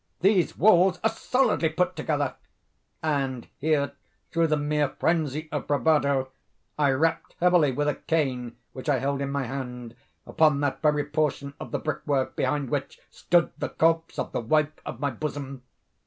[0.21, 2.33] —these walls are solidly put together;"
[3.03, 3.91] and here,
[4.31, 6.31] through the mere phrenzy of bravado,
[6.75, 9.95] I rapped heavily, with a cane which I held in my hand,
[10.25, 14.41] upon that very portion of the brick work behind which stood the corpse of the
[14.41, 15.61] wife of my bosom.